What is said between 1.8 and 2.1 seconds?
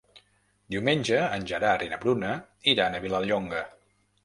i na